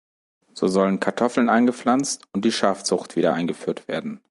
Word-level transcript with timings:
So 0.55 0.67
sollen 0.67 0.99
Kartoffeln 0.99 1.47
angepflanzt 1.47 2.27
und 2.33 2.43
die 2.43 2.51
Schafzucht 2.51 3.15
wieder 3.15 3.35
eingeführt 3.35 3.87
werden. 3.87 4.19